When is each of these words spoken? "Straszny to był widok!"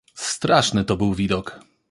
"Straszny 0.15 0.85
to 0.85 0.97
był 0.97 1.13
widok!" 1.13 1.59